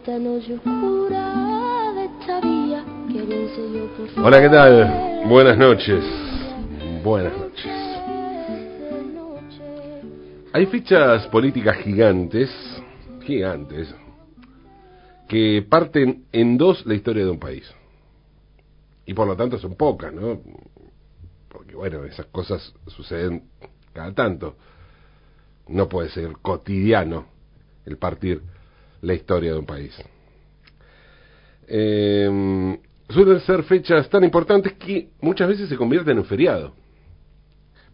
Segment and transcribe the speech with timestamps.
[0.00, 5.26] esta noche oscura de esta vía, yo Hola, ¿qué tal?
[5.28, 6.02] Buenas noches.
[7.04, 7.66] Buenas noches.
[10.54, 12.48] Hay fichas políticas gigantes,
[13.26, 13.94] gigantes,
[15.28, 17.70] que parten en dos la historia de un país.
[19.04, 20.40] Y por lo tanto son pocas, ¿no?
[21.50, 23.50] Porque bueno, esas cosas suceden
[23.92, 24.56] cada tanto.
[25.68, 27.26] No puede ser cotidiano
[27.84, 28.40] el partir
[29.02, 29.94] la historia de un país.
[31.66, 36.74] Eh, suelen ser fechas tan importantes que muchas veces se convierten en feriado.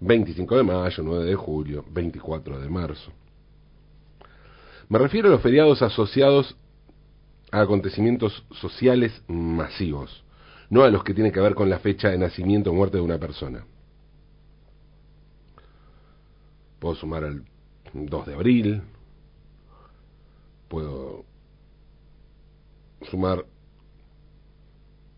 [0.01, 3.13] 25 de mayo, 9 de julio, 24 de marzo.
[4.89, 6.57] Me refiero a los feriados asociados
[7.51, 10.25] a acontecimientos sociales masivos,
[10.69, 13.03] no a los que tienen que ver con la fecha de nacimiento o muerte de
[13.03, 13.65] una persona.
[16.79, 17.45] Puedo sumar al
[17.95, 18.83] 2 de abril,
[20.69, 21.25] puedo
[23.11, 23.45] sumar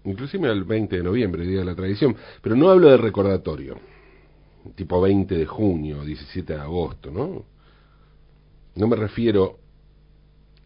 [0.05, 3.79] inclusive al 20 de noviembre, día de la tradición, pero no hablo de recordatorio,
[4.75, 7.45] tipo 20 de junio, 17 de agosto, ¿no?
[8.75, 9.59] No me refiero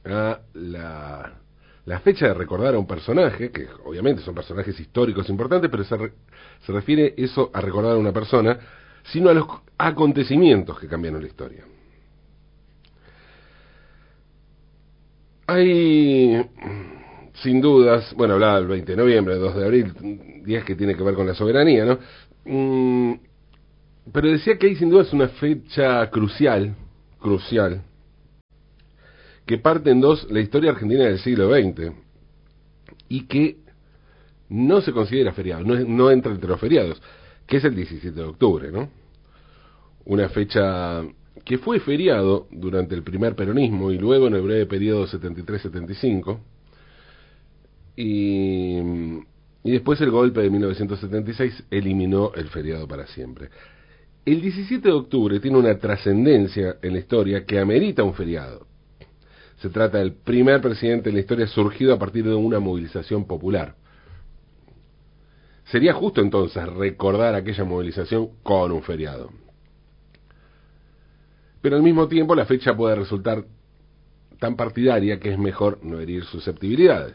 [0.04, 1.40] a la,
[1.86, 5.96] la fecha de recordar a un personaje, que obviamente son personajes históricos importantes, pero se,
[6.64, 8.58] se refiere eso a recordar a una persona,
[9.04, 9.46] sino a los
[9.78, 11.64] acontecimientos que cambiaron la historia.
[15.52, 16.48] Hay
[17.42, 21.02] sin dudas, bueno, hablaba del 20 de noviembre, 2 de abril, días que tiene que
[21.02, 21.98] ver con la soberanía, ¿no?
[22.44, 23.20] Mm,
[24.12, 26.74] pero decía que hay sin dudas una fecha crucial,
[27.18, 27.82] crucial,
[29.44, 31.92] que parte en dos la historia argentina del siglo XX
[33.08, 33.58] y que
[34.48, 37.02] no se considera feriado, no, no entra entre los feriados,
[37.46, 38.88] que es el 17 de octubre, ¿no?
[40.06, 41.02] Una fecha
[41.44, 46.38] que fue feriado durante el primer peronismo y luego en el breve periodo 73-75
[47.96, 48.78] y,
[49.64, 53.48] y después el golpe de 1976 eliminó el feriado para siempre.
[54.24, 58.66] El 17 de octubre tiene una trascendencia en la historia que amerita un feriado.
[59.60, 63.74] Se trata del primer presidente en la historia surgido a partir de una movilización popular.
[65.64, 69.30] Sería justo entonces recordar aquella movilización con un feriado.
[71.62, 73.44] Pero al mismo tiempo la fecha puede resultar
[74.38, 77.14] tan partidaria que es mejor no herir susceptibilidades.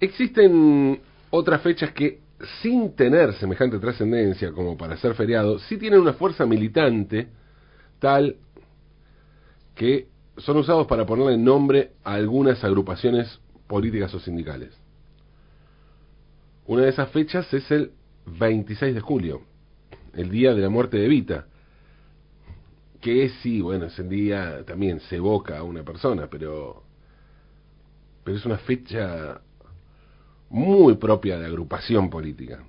[0.00, 1.00] Existen
[1.30, 2.18] otras fechas que,
[2.60, 7.28] sin tener semejante trascendencia como para ser feriado, sí tienen una fuerza militante
[8.00, 8.36] tal
[9.76, 10.08] que
[10.38, 14.76] son usados para ponerle nombre a algunas agrupaciones políticas o sindicales.
[16.66, 17.92] Una de esas fechas es el
[18.26, 19.42] 26 de julio,
[20.14, 21.46] el día de la muerte de Evita,
[23.02, 26.84] que sí, bueno, ese día también se evoca a una persona, pero,
[28.22, 29.40] pero es una fecha
[30.48, 32.64] muy propia de agrupación política.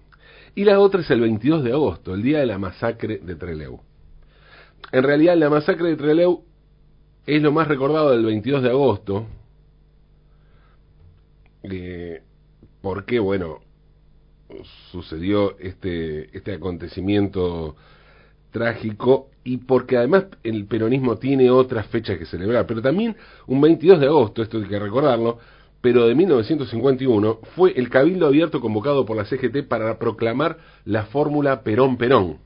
[0.56, 3.80] Y la otra es el 22 de agosto, el día de la masacre de Trelew.
[4.92, 6.44] En realidad la masacre de Trelew
[7.28, 9.28] es lo más recordado del 22 de agosto,
[11.64, 12.24] eh,
[12.82, 13.60] porque, bueno,
[14.92, 17.76] sucedió este, este acontecimiento
[18.54, 24.00] trágico y porque además el peronismo tiene otras fechas que celebrar, pero también un 22
[24.00, 25.40] de agosto, esto hay que recordarlo,
[25.82, 31.62] pero de 1951 fue el cabildo abierto convocado por la CGT para proclamar la fórmula
[31.64, 32.38] Perón-Perón,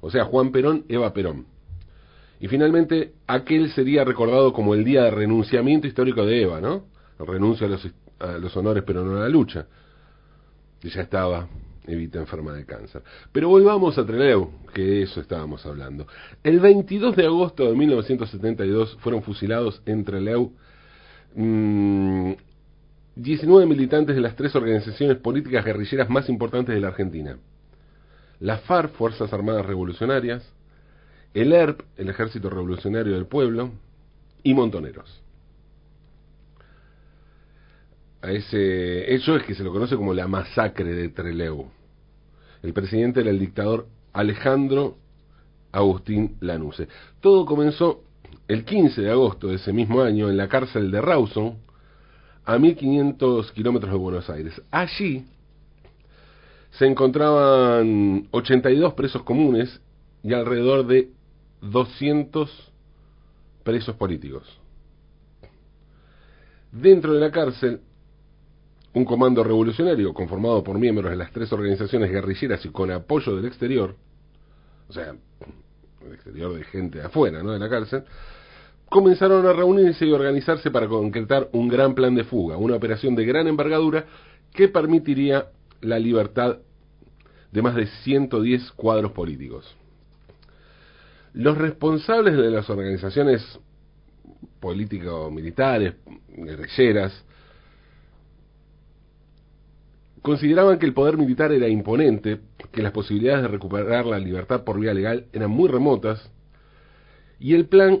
[0.00, 1.44] o sea, Juan Perón, Eva Perón.
[2.40, 6.84] Y finalmente, aquel sería recordado como el día de renunciamiento histórico de Eva, ¿no?
[7.18, 9.66] Renuncia a los, a los honores, pero no a la lucha.
[10.82, 11.48] Ya estaba
[11.86, 13.02] Evita enferma de cáncer.
[13.32, 16.06] Pero volvamos a Trelew, que de eso estábamos hablando.
[16.42, 20.52] El 22 de agosto de 1972 fueron fusilados en Trelew
[21.34, 22.32] mmm,
[23.16, 27.38] 19 militantes de las tres organizaciones políticas guerrilleras más importantes de la Argentina.
[28.40, 30.46] La FARC, Fuerzas Armadas Revolucionarias,
[31.32, 33.70] el ERP, el Ejército Revolucionario del Pueblo,
[34.42, 35.22] y Montoneros.
[38.22, 41.68] A ese hecho es que se lo conoce como la masacre de Trelew.
[42.62, 44.96] El presidente era el dictador Alejandro
[45.72, 46.88] Agustín Lanuse.
[47.20, 48.02] Todo comenzó
[48.48, 51.58] el 15 de agosto de ese mismo año en la cárcel de Rawson,
[52.44, 54.62] a 1500 kilómetros de Buenos Aires.
[54.70, 55.24] Allí
[56.70, 59.80] se encontraban 82 presos comunes
[60.22, 61.10] y alrededor de
[61.60, 62.72] 200
[63.64, 64.60] presos políticos.
[66.70, 67.80] Dentro de la cárcel,
[68.96, 73.44] un comando revolucionario conformado por miembros de las tres organizaciones guerrilleras y con apoyo del
[73.44, 73.94] exterior,
[74.88, 75.14] o sea,
[76.06, 77.52] el exterior de gente afuera, ¿no?
[77.52, 78.04] De la cárcel,
[78.88, 83.26] comenzaron a reunirse y organizarse para concretar un gran plan de fuga, una operación de
[83.26, 84.06] gran envergadura
[84.54, 85.48] que permitiría
[85.82, 86.56] la libertad
[87.52, 89.76] de más de 110 cuadros políticos.
[91.34, 93.60] Los responsables de las organizaciones
[94.58, 95.96] político-militares,
[96.34, 97.26] guerrilleras,
[100.26, 102.40] consideraban que el poder militar era imponente,
[102.72, 106.32] que las posibilidades de recuperar la libertad por vía legal eran muy remotas,
[107.38, 108.00] y el plan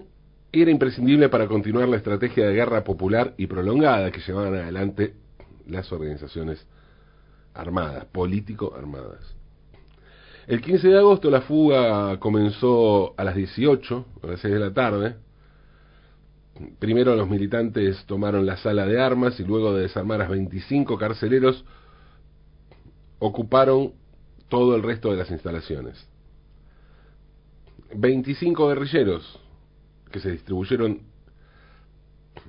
[0.50, 5.14] era imprescindible para continuar la estrategia de guerra popular y prolongada que llevaban adelante
[5.68, 6.66] las organizaciones
[7.54, 9.36] armadas, político-armadas.
[10.48, 14.74] El 15 de agosto la fuga comenzó a las 18, a las 6 de la
[14.74, 15.14] tarde.
[16.80, 21.64] Primero los militantes tomaron la sala de armas y luego de desarmar a 25 carceleros
[23.18, 23.92] ocuparon
[24.48, 26.06] todo el resto de las instalaciones.
[27.94, 29.40] 25 guerrilleros
[30.10, 31.00] que se distribuyeron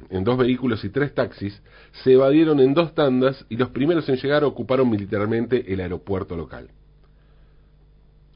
[0.09, 1.61] en dos vehículos y tres taxis,
[2.03, 6.69] se evadieron en dos tandas y los primeros en llegar ocuparon militarmente el aeropuerto local.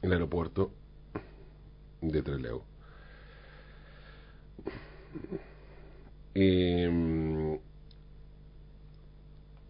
[0.00, 0.72] El aeropuerto
[2.00, 2.62] de Trelew.
[6.34, 7.58] Em,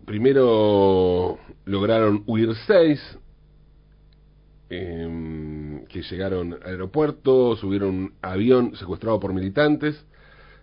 [0.06, 3.00] primero lograron huir seis,
[4.70, 10.04] em, que llegaron al aeropuerto, subieron un avión secuestrado por militantes,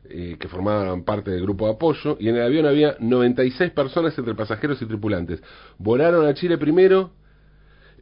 [0.10, 4.18] eh, que formaban parte del grupo de apoyo, y en el avión había 96 personas
[4.18, 5.42] entre pasajeros y tripulantes.
[5.78, 7.12] Volaron a Chile primero,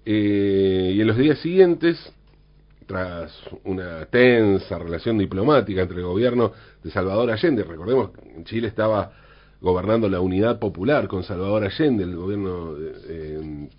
[0.05, 1.97] eh, y en los días siguientes,
[2.85, 3.33] tras
[3.65, 9.11] una tensa relación diplomática entre el gobierno de Salvador Allende, recordemos que Chile estaba
[9.62, 13.69] gobernando la Unidad Popular con Salvador Allende, el gobierno de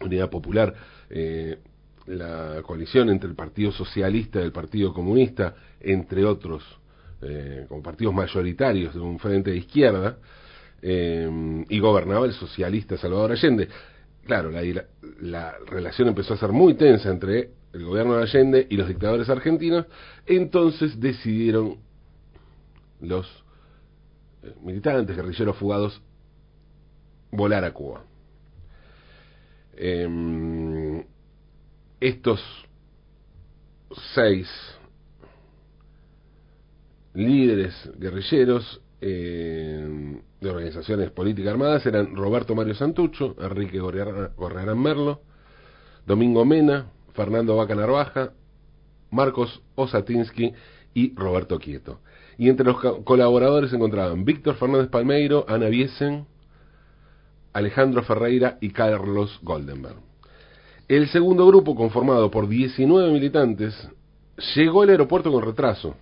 [0.00, 0.74] Unidad Popular,
[1.10, 1.58] eh,
[2.06, 6.62] la coalición entre el Partido Socialista y el Partido Comunista, entre otros
[7.20, 10.18] eh, como partidos mayoritarios de un frente de izquierda,
[10.80, 13.68] eh, y gobernaba el socialista Salvador Allende.
[14.24, 14.62] Claro, la,
[15.20, 19.28] la, relación empezó a ser muy tensa entre el gobierno de Allende y los dictadores
[19.28, 19.86] argentinos,
[20.26, 21.78] entonces decidieron
[23.00, 23.47] los eh,
[24.60, 26.02] militantes, guerrilleros fugados,
[27.30, 28.04] volar a Cuba.
[29.76, 31.04] Em,
[32.00, 32.40] estos
[34.14, 34.48] seis
[37.14, 45.22] líderes guerrilleros eh, de organizaciones políticas armadas eran Roberto Mario Santucho, Enrique Gorrearán Merlo,
[46.06, 48.32] Domingo Mena, Fernando Vaca Narvaja,
[49.10, 50.52] Marcos Osatinsky
[50.94, 52.00] y Roberto Quieto.
[52.38, 56.24] Y entre los colaboradores se encontraban Víctor Fernández Palmeiro, Ana Biesen,
[57.52, 59.96] Alejandro Ferreira y Carlos Goldenberg.
[60.86, 63.74] El segundo grupo, conformado por 19 militantes,
[64.54, 65.96] llegó al aeropuerto con retraso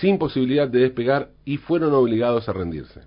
[0.00, 3.00] sin posibilidad de despegar y fueron obligados a rendirse.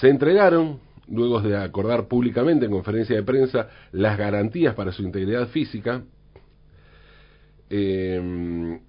[0.00, 5.48] Se entregaron, luego de acordar públicamente en conferencia de prensa las garantías para su integridad
[5.48, 6.02] física,
[7.70, 8.80] eh,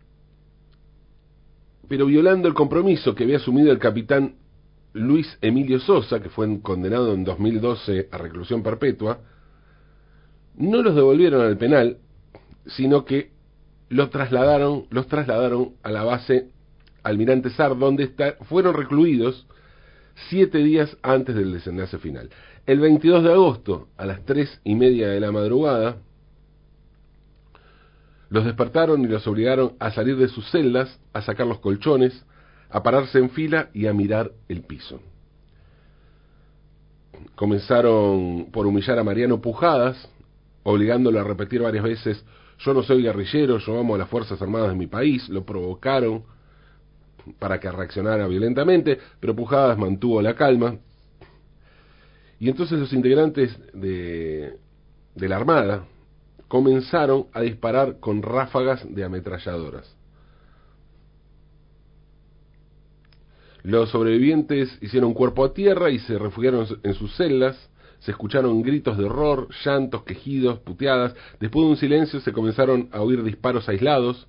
[1.88, 4.36] pero violando el compromiso que había asumido el capitán
[4.94, 9.20] Luis Emilio Sosa, que fue condenado en 2012 a reclusión perpetua,
[10.56, 11.98] no los devolvieron al penal,
[12.66, 13.32] sino que
[13.90, 16.50] los trasladaron, los trasladaron a la base
[17.04, 18.12] Almirante Sar, donde
[18.50, 19.48] fueron recluidos
[20.30, 22.30] siete días antes del desenlace final.
[22.66, 25.98] El 22 de agosto, a las tres y media de la madrugada,
[28.30, 32.26] los despertaron y los obligaron a salir de sus celdas, a sacar los colchones,
[32.70, 35.00] a pararse en fila y a mirar el piso.
[37.36, 40.10] Comenzaron por humillar a Mariano Pujadas,
[40.64, 42.24] obligándolo a repetir varias veces
[42.60, 46.24] yo no soy guerrillero, yo amo a las Fuerzas Armadas de mi país, lo provocaron
[47.40, 50.78] para que reaccionara violentamente, pero Pujadas mantuvo la calma.
[52.40, 54.58] Y entonces los integrantes de,
[55.16, 55.86] de la Armada
[56.48, 59.96] comenzaron a disparar con ráfagas de ametralladoras.
[63.64, 68.98] Los sobrevivientes hicieron cuerpo a tierra y se refugiaron en sus celdas se escucharon gritos
[68.98, 71.16] de horror, llantos, quejidos, puteadas.
[71.40, 74.28] Después de un silencio se comenzaron a oír disparos aislados,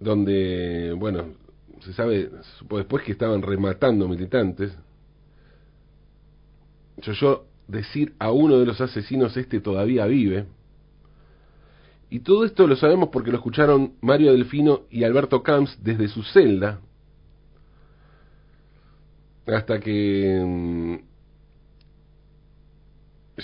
[0.00, 1.34] donde, bueno,
[1.80, 2.30] se sabe
[2.70, 4.76] después que estaban rematando militantes.
[6.98, 10.46] Yo, yo decir a uno de los asesinos este todavía vive.
[12.10, 16.22] Y todo esto lo sabemos porque lo escucharon Mario Delfino y Alberto Camps desde su
[16.22, 16.80] celda,
[19.46, 20.96] hasta que mm,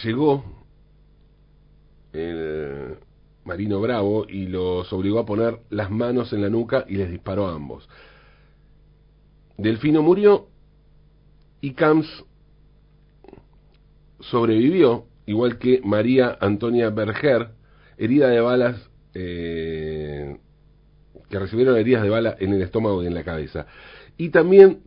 [0.04, 0.44] llegó
[2.12, 2.96] el
[3.44, 7.48] Marino Bravo y los obligó a poner las manos en la nuca y les disparó
[7.48, 7.88] a ambos.
[9.56, 10.46] Delfino murió
[11.60, 12.24] y Camps
[14.20, 17.50] sobrevivió, igual que María Antonia Berger,
[17.96, 20.36] herida de balas, eh,
[21.28, 23.66] que recibieron heridas de bala en el estómago y en la cabeza.
[24.16, 24.80] Y también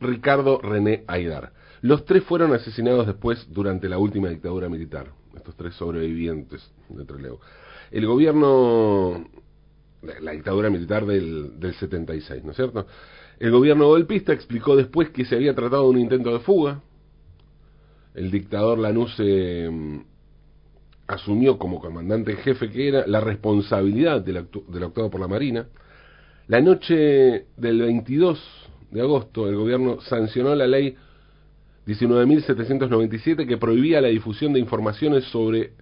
[0.00, 1.52] Ricardo René Aidar.
[1.82, 7.38] Los tres fueron asesinados después durante la última dictadura militar, estos tres sobrevivientes de Trelew.
[7.90, 9.26] El gobierno,
[10.02, 12.86] la, dictadura militar del, del 76, ¿no es cierto?
[13.38, 16.82] El gobierno golpista explicó después que se había tratado de un intento de fuga.
[18.14, 19.70] El dictador Lanús eh,
[21.06, 25.66] asumió como comandante jefe que era la responsabilidad del, del actuado por la Marina.
[26.48, 28.40] La noche del 22
[28.90, 30.96] de agosto, el gobierno sancionó la ley
[31.86, 35.72] 19.797 que prohibía la difusión de informaciones sobre,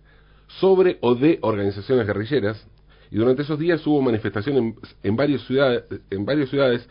[0.60, 2.66] sobre o de organizaciones guerrilleras.
[3.10, 6.86] Y durante esos días hubo manifestaciones en, varias ciudades, en varias ciudades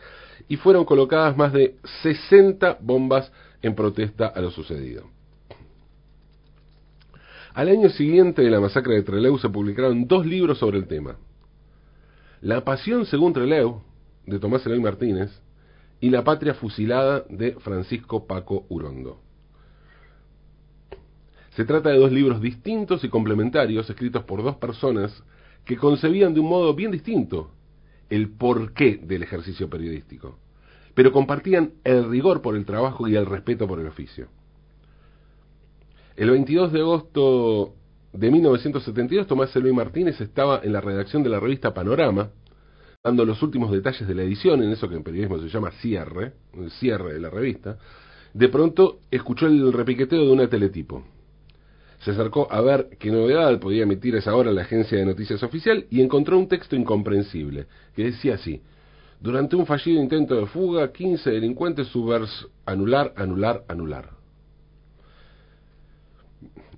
[0.47, 5.16] y fueron colocadas más de 60 bombas en protesta a lo sucedido.
[7.57, 11.17] Al año siguiente de la masacre de Trelew se publicaron dos libros sobre el tema.
[12.39, 13.81] La Pasión según Trelew,
[14.27, 15.31] de Tomás Eloy Martínez,
[15.99, 19.19] y La Patria Fusilada, de Francisco Paco Urondo.
[21.55, 25.23] Se trata de dos libros distintos y complementarios escritos por dos personas
[25.65, 27.49] que concebían de un modo bien distinto
[28.11, 30.37] el porqué del ejercicio periodístico,
[30.93, 34.27] pero compartían el rigor por el trabajo y el respeto por el oficio.
[36.17, 37.75] El 22 de agosto
[38.11, 42.31] de 1972, Tomás Eloy Martínez estaba en la redacción de la revista Panorama,
[43.03, 46.33] dando los últimos detalles de la edición, en eso que en periodismo se llama cierre,
[46.55, 47.77] el cierre de la revista.
[48.33, 51.03] De pronto escuchó el repiqueteo de una teletipo.
[51.99, 55.85] Se acercó a ver qué novedad podía emitir esa hora la agencia de noticias oficial
[55.91, 58.59] y encontró un texto incomprensible, que decía así,
[59.21, 64.16] durante un fallido intento de fuga, 15 delincuentes subvers anular, anular, anular.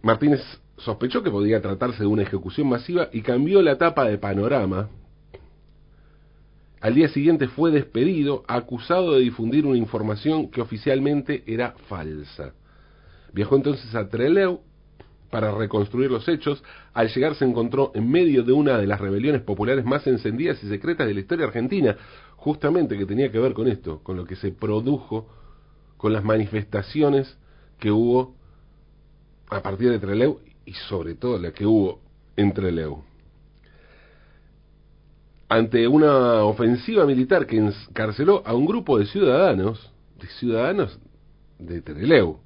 [0.02, 0.42] Martínez
[0.78, 4.90] sospechó que podía tratarse de una ejecución masiva y cambió la tapa de panorama.
[6.82, 12.54] Al día siguiente fue despedido, acusado de difundir una información que oficialmente era falsa.
[13.34, 14.62] Viajó entonces a Trelew
[15.30, 16.64] para reconstruir los hechos,
[16.94, 20.70] al llegar se encontró en medio de una de las rebeliones populares más encendidas y
[20.70, 21.98] secretas de la historia argentina,
[22.38, 25.28] justamente que tenía que ver con esto, con lo que se produjo,
[25.98, 27.38] con las manifestaciones
[27.78, 28.39] que hubo
[29.50, 32.00] a partir de Trelew y sobre todo la que hubo
[32.36, 33.04] en Trelew.
[35.50, 41.00] Ante una ofensiva militar que encarceló a un grupo de ciudadanos, de ciudadanos
[41.58, 42.38] de Trelew,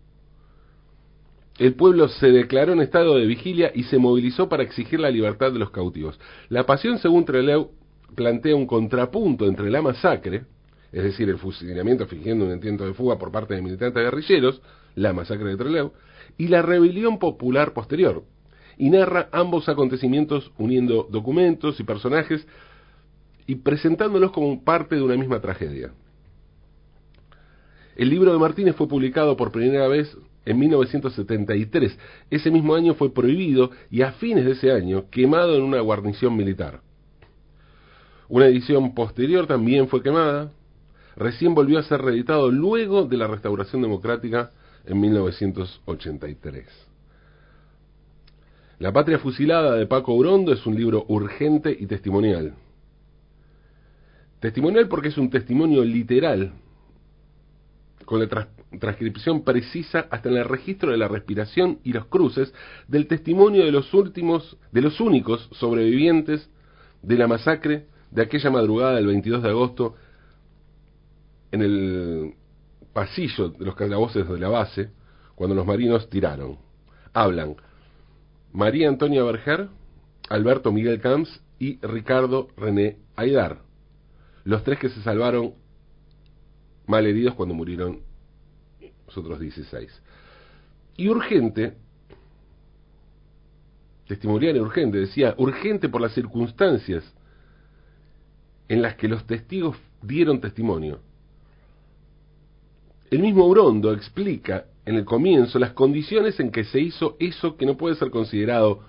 [1.60, 5.52] el pueblo se declaró en estado de vigilia y se movilizó para exigir la libertad
[5.52, 6.20] de los cautivos.
[6.50, 7.70] La pasión, según Trelew,
[8.16, 10.46] plantea un contrapunto entre la masacre,
[10.92, 14.62] es decir, el fusilamiento fingiendo un intento de fuga por parte de militantes guerrilleros,
[14.96, 15.92] la masacre de Trelew,
[16.38, 18.24] y la rebelión popular posterior,
[18.78, 22.48] y narra ambos acontecimientos uniendo documentos y personajes
[23.46, 25.92] y presentándolos como parte de una misma tragedia.
[27.96, 31.98] El libro de Martínez fue publicado por primera vez en 1973.
[32.32, 36.36] Ese mismo año fue prohibido y a fines de ese año quemado en una guarnición
[36.36, 36.82] militar.
[38.30, 40.52] Una edición posterior también fue quemada.
[41.16, 44.52] Recién volvió a ser reeditado luego de la restauración democrática
[44.86, 46.68] en 1983.
[48.80, 52.56] La Patria Fusilada de Paco Urondo es un libro urgente y testimonial.
[54.40, 56.54] Testimonial porque es un testimonio literal
[58.04, 58.48] con la
[58.80, 62.54] transcripción precisa hasta en el registro de la respiración y los cruces
[62.88, 66.50] del testimonio de los últimos, de los únicos sobrevivientes
[67.02, 69.96] de la masacre de aquella madrugada del 22 de agosto
[71.52, 72.34] en el
[72.94, 74.92] pasillo de los calabozos de la base
[75.36, 76.58] cuando los marinos tiraron.
[77.14, 77.56] Hablan
[78.52, 79.70] María Antonia Berger,
[80.30, 83.62] Alberto Miguel Camps y Ricardo René Aidar,
[84.44, 85.54] los tres que se salvaron
[86.86, 88.02] mal heridos cuando murieron
[89.08, 90.02] los otros 16.
[90.98, 91.78] Y urgente,
[94.08, 97.04] testimonial urgente, decía, urgente por las circunstancias
[98.68, 101.00] en las que los testigos dieron testimonio.
[103.14, 107.64] El mismo Urondo explica en el comienzo las condiciones en que se hizo eso que
[107.68, 108.80] no puede ser considerado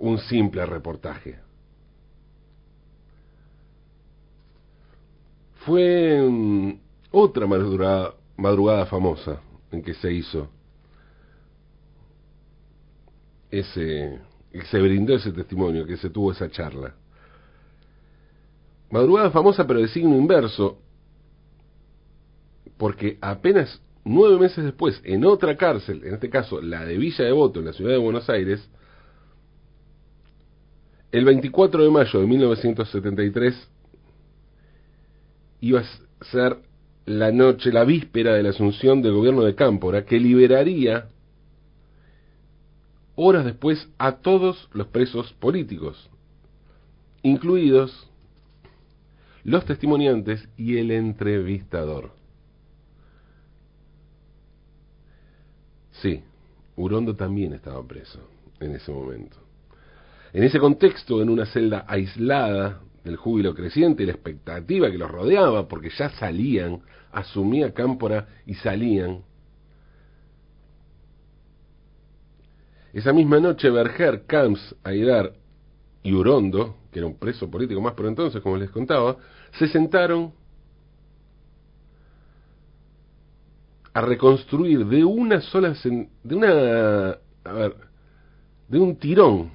[0.00, 1.38] un simple reportaje.
[5.64, 6.72] Fue mm,
[7.12, 10.50] otra madrugada, madrugada famosa en que se hizo
[13.48, 14.18] ese,
[14.72, 16.96] se brindó ese testimonio, que se tuvo esa charla.
[18.90, 20.80] Madrugada famosa pero de signo inverso,
[22.78, 27.58] porque apenas nueve meses después, en otra cárcel, en este caso la de Villa Devoto,
[27.60, 28.70] en la ciudad de Buenos Aires,
[31.12, 33.70] el 24 de mayo de 1973
[35.60, 36.58] iba a ser
[37.06, 41.08] la noche, la víspera de la asunción del gobierno de Cámpora, que liberaría
[43.16, 46.10] horas después a todos los presos políticos,
[47.22, 48.08] incluidos
[49.42, 52.17] los testimoniantes y el entrevistador.
[56.02, 56.22] Sí,
[56.76, 58.20] Urondo también estaba preso
[58.60, 59.36] en ese momento.
[60.32, 65.10] En ese contexto, en una celda aislada del júbilo creciente y la expectativa que los
[65.10, 66.80] rodeaba, porque ya salían,
[67.12, 69.22] asumía Cámpora y salían.
[72.92, 75.32] Esa misma noche, Berger, Camps, Aidar
[76.02, 79.16] y Urondo, que era un preso político más por entonces, como les contaba,
[79.58, 80.32] se sentaron
[83.92, 87.74] a reconstruir de una sola, de una, a ver,
[88.68, 89.50] de un tirón,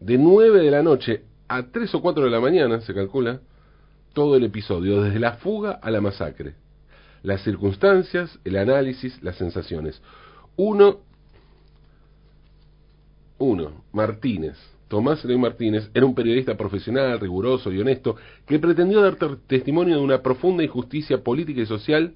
[0.00, 3.40] de nueve de la noche a tres o cuatro de la mañana, se calcula,
[4.12, 6.54] todo el episodio, desde la fuga a la masacre.
[7.22, 10.00] Las circunstancias, el análisis, las sensaciones.
[10.56, 11.00] Uno,
[13.38, 14.56] uno, Martínez,
[14.88, 18.16] Tomás León Martínez, era un periodista profesional, riguroso y honesto,
[18.46, 19.16] que pretendió dar
[19.46, 22.14] testimonio de una profunda injusticia política y social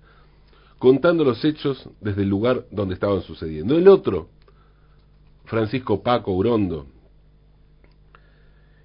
[0.79, 3.77] contando los hechos desde el lugar donde estaban sucediendo.
[3.77, 4.29] El otro,
[5.45, 6.87] Francisco Paco Urondo,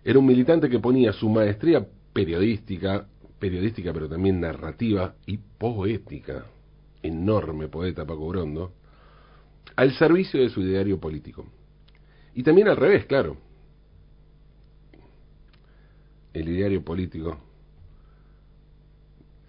[0.03, 3.07] era un militante que ponía su maestría periodística,
[3.39, 6.45] periodística pero también narrativa y poética,
[7.01, 8.73] enorme poeta Paco Urondo,
[9.75, 11.45] al servicio de su ideario político.
[12.35, 13.37] Y también al revés, claro.
[16.33, 17.37] El ideario político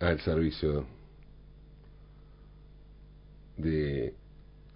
[0.01, 0.87] al servicio
[3.57, 4.15] de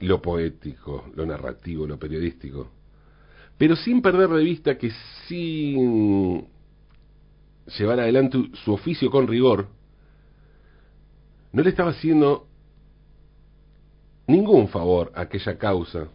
[0.01, 2.71] lo poético, lo narrativo, lo periodístico,
[3.57, 4.93] pero sin perder de vista que
[5.27, 6.47] sin
[7.79, 9.69] llevar adelante su oficio con rigor,
[11.53, 12.47] no le estaba haciendo
[14.27, 16.09] ningún favor a aquella causa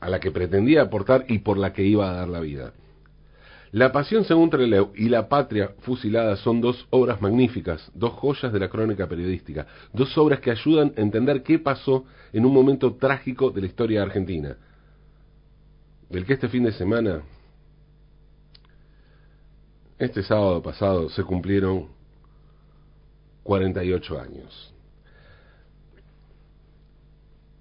[0.00, 2.72] a la que pretendía aportar y por la que iba a dar la vida.
[3.72, 8.60] La Pasión según Trelew y La Patria fusilada son dos obras magníficas, dos joyas de
[8.60, 12.04] la crónica periodística, dos obras que ayudan a entender qué pasó
[12.34, 14.58] en un momento trágico de la historia argentina,
[16.10, 17.22] del que este fin de semana,
[19.98, 21.88] este sábado pasado, se cumplieron
[23.42, 24.74] 48 años.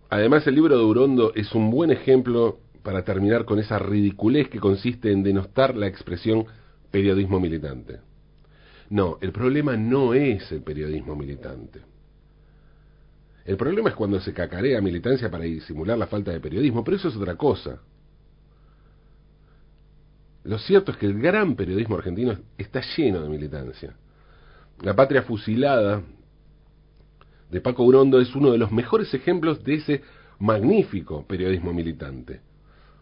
[0.10, 4.60] Además, el libro de Urondo es un buen ejemplo para terminar con esa ridiculez que
[4.60, 6.46] consiste en denostar la expresión
[6.90, 8.00] periodismo militante.
[8.90, 11.82] No, el problema no es el periodismo militante.
[13.46, 17.08] El problema es cuando se cacarea militancia para disimular la falta de periodismo, pero eso
[17.08, 17.80] es otra cosa.
[20.44, 23.96] Lo cierto es que el gran periodismo argentino está lleno de militancia.
[24.82, 26.02] La patria fusilada
[27.50, 30.02] de Paco Urondo es uno de los mejores ejemplos de ese
[30.40, 32.42] magnífico periodismo militante.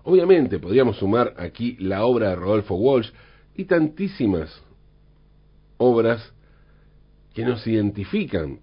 [0.03, 3.11] Obviamente podríamos sumar aquí la obra de Rodolfo Walsh
[3.55, 4.61] y tantísimas
[5.77, 6.33] obras
[7.33, 8.59] que nos identifican.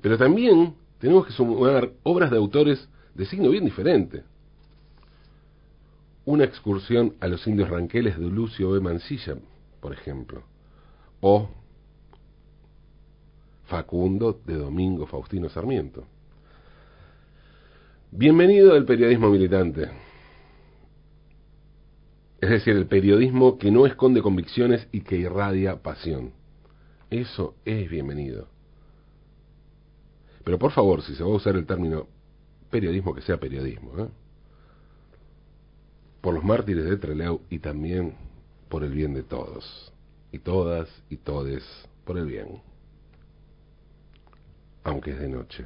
[0.00, 4.24] Pero también tenemos que sumar obras de autores de signo bien diferente.
[6.24, 8.80] Una excursión a los indios ranqueles de Lucio B.
[8.80, 9.36] Mancilla,
[9.80, 10.44] por ejemplo.
[11.20, 11.48] O
[13.64, 16.04] Facundo de Domingo Faustino Sarmiento.
[18.10, 20.11] Bienvenido al periodismo militante.
[22.42, 26.32] Es decir, el periodismo que no esconde convicciones y que irradia pasión.
[27.08, 28.48] Eso es bienvenido.
[30.42, 32.08] Pero por favor, si se va a usar el término
[32.68, 33.96] periodismo, que sea periodismo.
[33.96, 34.08] ¿eh?
[36.20, 38.14] Por los mártires de Trelew y también
[38.68, 39.92] por el bien de todos.
[40.32, 41.62] Y todas y todes
[42.04, 42.60] por el bien.
[44.82, 45.64] Aunque es de noche.